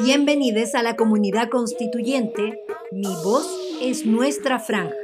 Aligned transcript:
Bienvenidos 0.00 0.74
a 0.74 0.82
la 0.82 0.96
comunidad 0.96 1.50
constituyente. 1.50 2.64
Mi 2.92 3.14
voz 3.22 3.46
es 3.82 4.06
nuestra 4.06 4.58
franja. 4.58 4.96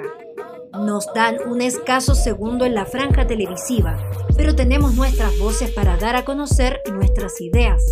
Nos 0.72 1.07
dan 1.14 1.37
un 1.46 1.61
escaso 1.61 2.14
segundo 2.14 2.64
en 2.64 2.75
la 2.75 2.87
franja 2.87 3.27
televisiva, 3.27 3.98
pero 4.35 4.56
tenemos 4.56 4.95
nuestras 4.95 5.38
voces 5.38 5.72
para 5.72 5.98
dar 5.98 6.16
a 6.16 6.24
conocer 6.24 6.80
nuestras 6.90 7.38
ideas. 7.43 7.85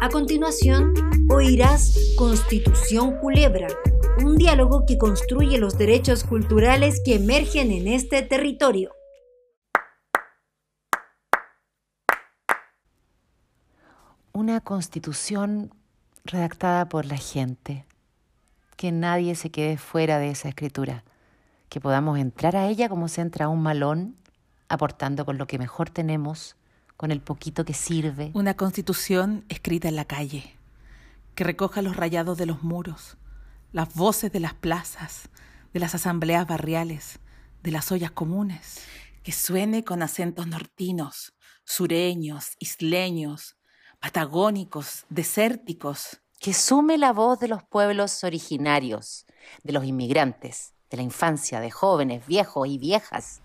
A 0.00 0.08
continuación, 0.08 0.94
oirás 1.30 1.96
Constitución 2.16 3.18
Culebra, 3.18 3.68
un 4.24 4.36
diálogo 4.36 4.84
que 4.84 4.98
construye 4.98 5.58
los 5.58 5.78
derechos 5.78 6.24
culturales 6.24 7.00
que 7.04 7.14
emergen 7.14 7.70
en 7.70 7.86
este 7.86 8.22
territorio. 8.22 8.90
Una 14.32 14.60
constitución 14.60 15.70
redactada 16.26 16.88
por 16.88 17.06
la 17.06 17.16
gente, 17.16 17.84
que 18.76 18.92
nadie 18.92 19.34
se 19.34 19.50
quede 19.50 19.78
fuera 19.78 20.18
de 20.18 20.30
esa 20.30 20.48
escritura, 20.48 21.04
que 21.68 21.80
podamos 21.80 22.18
entrar 22.18 22.56
a 22.56 22.68
ella 22.68 22.88
como 22.88 23.08
se 23.08 23.20
entra 23.20 23.46
a 23.46 23.48
un 23.48 23.62
malón, 23.62 24.16
aportando 24.68 25.24
con 25.24 25.38
lo 25.38 25.46
que 25.46 25.58
mejor 25.58 25.90
tenemos, 25.90 26.56
con 26.96 27.10
el 27.10 27.20
poquito 27.20 27.64
que 27.64 27.74
sirve. 27.74 28.30
Una 28.34 28.54
constitución 28.54 29.44
escrita 29.48 29.88
en 29.88 29.96
la 29.96 30.04
calle, 30.04 30.56
que 31.34 31.44
recoja 31.44 31.82
los 31.82 31.96
rayados 31.96 32.38
de 32.38 32.46
los 32.46 32.62
muros, 32.62 33.16
las 33.72 33.94
voces 33.94 34.32
de 34.32 34.40
las 34.40 34.54
plazas, 34.54 35.28
de 35.72 35.80
las 35.80 35.94
asambleas 35.94 36.46
barriales, 36.46 37.18
de 37.62 37.70
las 37.70 37.90
ollas 37.92 38.10
comunes, 38.10 38.80
que 39.22 39.32
suene 39.32 39.84
con 39.84 40.02
acentos 40.02 40.46
nortinos, 40.46 41.34
sureños, 41.64 42.56
isleños, 42.60 43.55
patagónicos, 44.06 45.04
desérticos. 45.08 46.20
Que 46.38 46.54
sume 46.54 46.96
la 46.96 47.12
voz 47.12 47.40
de 47.40 47.48
los 47.48 47.64
pueblos 47.64 48.22
originarios, 48.22 49.26
de 49.64 49.72
los 49.72 49.84
inmigrantes, 49.84 50.74
de 50.90 50.98
la 50.98 51.02
infancia, 51.02 51.58
de 51.58 51.72
jóvenes, 51.72 52.24
viejos 52.24 52.68
y 52.68 52.78
viejas. 52.78 53.40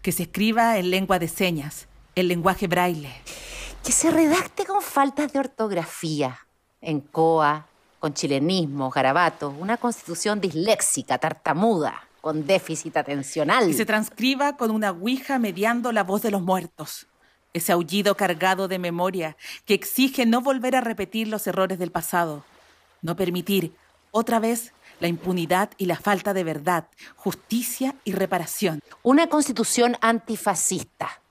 Que 0.00 0.12
se 0.12 0.22
escriba 0.22 0.78
en 0.78 0.90
lengua 0.90 1.18
de 1.18 1.28
señas, 1.28 1.88
el 2.14 2.28
lenguaje 2.28 2.68
braille. 2.68 3.12
Que 3.84 3.92
se 3.92 4.10
redacte 4.10 4.64
con 4.64 4.80
faltas 4.80 5.30
de 5.32 5.40
ortografía, 5.40 6.38
en 6.80 7.00
coa, 7.00 7.66
con 7.98 8.14
chilenismo, 8.14 8.88
garabato, 8.88 9.50
una 9.50 9.76
constitución 9.76 10.40
disléxica, 10.40 11.18
tartamuda, 11.18 12.08
con 12.22 12.46
déficit 12.46 12.96
atencional. 12.96 13.66
Que 13.66 13.74
se 13.74 13.84
transcriba 13.84 14.56
con 14.56 14.70
una 14.70 14.92
ouija 14.92 15.38
mediando 15.38 15.92
la 15.92 16.02
voz 16.02 16.22
de 16.22 16.30
los 16.30 16.40
muertos. 16.40 17.08
Ese 17.52 17.72
aullido 17.72 18.16
cargado 18.16 18.68
de 18.68 18.78
memoria 18.78 19.36
que 19.64 19.74
exige 19.74 20.26
no 20.26 20.40
volver 20.40 20.76
a 20.76 20.80
repetir 20.80 21.28
los 21.28 21.46
errores 21.46 21.78
del 21.78 21.90
pasado, 21.90 22.44
no 23.02 23.16
permitir 23.16 23.72
otra 24.10 24.38
vez 24.38 24.72
la 25.00 25.08
impunidad 25.08 25.70
y 25.78 25.86
la 25.86 25.96
falta 25.96 26.34
de 26.34 26.44
verdad, 26.44 26.88
justicia 27.16 27.94
y 28.04 28.12
reparación. 28.12 28.80
Una 29.02 29.28
constitución 29.28 29.96
antifascista, 30.00 31.22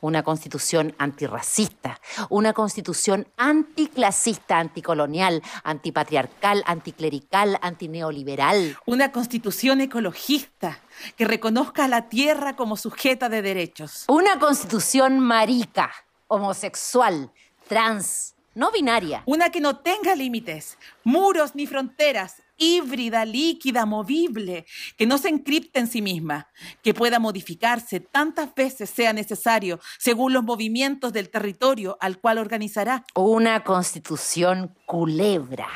una 0.00 0.22
constitución 0.22 0.94
antirracista, 0.98 2.00
una 2.28 2.52
constitución 2.52 3.26
anticlasista, 3.36 4.58
anticolonial, 4.58 5.42
antipatriarcal, 5.64 6.62
anticlerical, 6.66 7.58
antineoliberal. 7.62 8.76
Una 8.86 9.12
constitución 9.12 9.80
ecologista 9.80 10.80
que 11.16 11.24
reconozca 11.24 11.84
a 11.84 11.88
la 11.88 12.08
tierra 12.08 12.56
como 12.56 12.76
sujeta 12.76 13.28
de 13.28 13.42
derechos. 13.42 14.04
Una 14.08 14.38
constitución 14.38 15.20
marica, 15.20 15.92
homosexual, 16.28 17.32
trans, 17.68 18.34
no 18.54 18.70
binaria. 18.72 19.22
Una 19.26 19.50
que 19.50 19.60
no 19.60 19.78
tenga 19.78 20.14
límites, 20.14 20.78
muros 21.04 21.54
ni 21.54 21.66
fronteras, 21.66 22.42
híbrida, 22.58 23.24
líquida, 23.24 23.86
movible, 23.86 24.66
que 24.96 25.06
no 25.06 25.18
se 25.18 25.28
encripte 25.28 25.78
en 25.78 25.86
sí 25.86 26.02
misma, 26.02 26.48
que 26.82 26.94
pueda 26.94 27.18
modificarse 27.18 28.00
tantas 28.00 28.54
veces 28.54 28.90
sea 28.90 29.12
necesario 29.12 29.80
según 29.98 30.32
los 30.32 30.44
movimientos 30.44 31.12
del 31.12 31.30
territorio 31.30 31.96
al 32.00 32.18
cual 32.18 32.38
organizará. 32.38 33.04
Una 33.14 33.64
constitución 33.64 34.74
culebra 34.86 35.68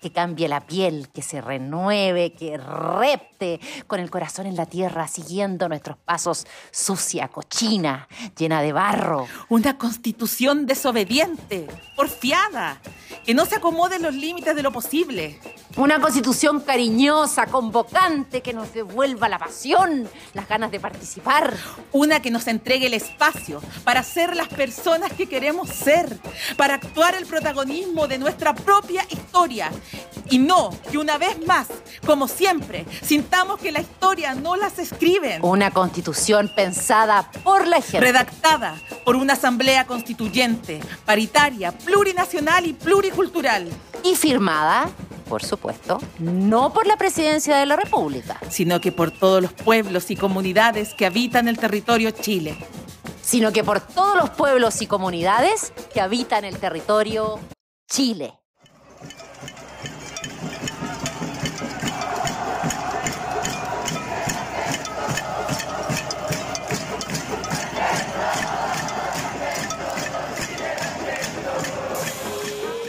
que 0.00 0.12
cambie 0.12 0.48
la 0.48 0.66
piel, 0.66 1.08
que 1.12 1.22
se 1.22 1.40
renueve, 1.40 2.32
que 2.32 2.56
repte 2.56 3.60
con 3.86 4.00
el 4.00 4.10
corazón 4.10 4.46
en 4.46 4.56
la 4.56 4.66
tierra, 4.66 5.08
siguiendo 5.08 5.68
nuestros 5.68 5.96
pasos 5.98 6.46
sucia, 6.70 7.28
cochina, 7.28 8.08
llena 8.36 8.62
de 8.62 8.72
barro. 8.72 9.26
Una 9.48 9.78
constitución 9.78 10.66
desobediente, 10.66 11.66
porfiada, 11.96 12.80
que 13.24 13.34
no 13.34 13.46
se 13.46 13.56
acomode 13.56 13.96
en 13.96 14.02
los 14.02 14.14
límites 14.14 14.54
de 14.54 14.62
lo 14.62 14.72
posible. 14.72 15.38
Una 15.76 16.00
constitución 16.00 16.60
cariñosa, 16.60 17.46
convocante, 17.46 18.42
que 18.42 18.52
nos 18.52 18.74
devuelva 18.74 19.30
la 19.30 19.38
pasión, 19.38 20.06
las 20.34 20.46
ganas 20.46 20.70
de 20.70 20.78
participar. 20.78 21.56
Una 21.92 22.20
que 22.20 22.30
nos 22.30 22.46
entregue 22.46 22.88
el 22.88 22.94
espacio 22.94 23.62
para 23.82 24.02
ser 24.02 24.36
las 24.36 24.48
personas 24.48 25.12
que 25.14 25.26
queremos 25.26 25.70
ser, 25.70 26.18
para 26.58 26.74
actuar 26.74 27.14
el 27.14 27.24
protagonismo 27.24 28.06
de 28.06 28.18
nuestra 28.18 28.54
propia 28.54 29.06
historia. 29.08 29.70
Y 30.28 30.38
no 30.38 30.70
que 30.90 30.98
una 30.98 31.16
vez 31.16 31.44
más, 31.46 31.68
como 32.04 32.28
siempre, 32.28 32.84
sintamos 33.02 33.58
que 33.58 33.72
la 33.72 33.80
historia 33.80 34.34
no 34.34 34.56
las 34.56 34.78
escriben. 34.78 35.42
Una 35.42 35.70
constitución 35.70 36.50
pensada 36.54 37.30
por 37.42 37.66
la 37.66 37.80
gente. 37.80 38.00
Redactada 38.00 38.76
por 39.06 39.16
una 39.16 39.32
asamblea 39.32 39.86
constituyente, 39.86 40.80
paritaria, 41.06 41.72
plurinacional 41.72 42.66
y 42.66 42.74
pluricultural. 42.74 43.68
Y 44.04 44.16
firmada 44.16 44.90
por 45.32 45.42
supuesto, 45.42 45.98
no 46.18 46.74
por 46.74 46.86
la 46.86 46.98
presidencia 46.98 47.56
de 47.56 47.64
la 47.64 47.74
República, 47.74 48.38
sino 48.50 48.82
que 48.82 48.92
por 48.92 49.10
todos 49.10 49.40
los 49.40 49.54
pueblos 49.54 50.10
y 50.10 50.16
comunidades 50.16 50.92
que 50.92 51.06
habitan 51.06 51.48
el 51.48 51.58
territorio 51.58 52.10
Chile. 52.10 52.54
Sino 53.22 53.50
que 53.50 53.64
por 53.64 53.80
todos 53.80 54.14
los 54.14 54.28
pueblos 54.28 54.82
y 54.82 54.86
comunidades 54.86 55.72
que 55.94 56.02
habitan 56.02 56.44
el 56.44 56.58
territorio 56.58 57.40
Chile. 57.90 58.34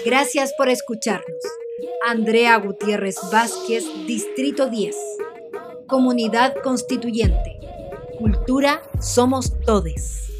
Gracias 0.03 0.51
por 0.57 0.67
escucharnos. 0.67 1.52
Andrea 2.05 2.57
Gutiérrez 2.57 3.15
Vázquez, 3.31 3.83
Distrito 4.05 4.69
10. 4.69 4.95
Comunidad 5.87 6.53
Constituyente. 6.63 7.59
Cultura 8.19 8.81
somos 9.01 9.53
todes. 9.65 10.32